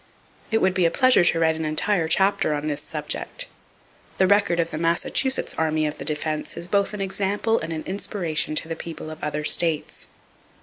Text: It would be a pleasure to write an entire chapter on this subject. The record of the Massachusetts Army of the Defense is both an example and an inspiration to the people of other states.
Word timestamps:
It 0.49 0.61
would 0.61 0.73
be 0.73 0.87
a 0.87 0.89
pleasure 0.89 1.23
to 1.25 1.39
write 1.39 1.55
an 1.55 1.63
entire 1.63 2.07
chapter 2.07 2.55
on 2.55 2.65
this 2.65 2.81
subject. 2.81 3.47
The 4.17 4.25
record 4.25 4.59
of 4.59 4.71
the 4.71 4.79
Massachusetts 4.79 5.53
Army 5.59 5.85
of 5.85 5.99
the 5.99 6.05
Defense 6.05 6.57
is 6.57 6.67
both 6.67 6.95
an 6.95 7.01
example 7.01 7.59
and 7.59 7.71
an 7.71 7.83
inspiration 7.83 8.55
to 8.55 8.67
the 8.67 8.75
people 8.75 9.11
of 9.11 9.23
other 9.23 9.43
states. 9.43 10.07